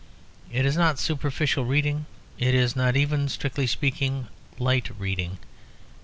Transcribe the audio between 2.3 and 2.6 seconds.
it